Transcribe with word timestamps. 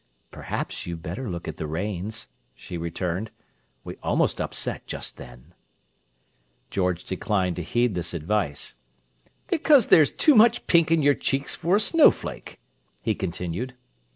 "Perhaps 0.31 0.87
you'd 0.87 1.03
better 1.03 1.29
look 1.29 1.47
at 1.47 1.57
the 1.57 1.67
reins," 1.67 2.29
she 2.55 2.75
returned. 2.75 3.29
"We 3.83 3.97
almost 4.01 4.41
upset 4.41 4.87
just 4.87 5.17
then." 5.17 5.53
George 6.71 7.03
declined 7.05 7.55
to 7.57 7.61
heed 7.61 7.93
this 7.93 8.15
advice. 8.15 8.73
"Because 9.45 9.89
there's 9.89 10.11
too 10.11 10.33
much 10.33 10.65
pink 10.65 10.89
in 10.89 11.03
your 11.03 11.13
cheeks 11.13 11.53
for 11.53 11.75
a 11.75 11.79
snowflake," 11.79 12.59
he 13.03 13.13
continued. 13.13 13.75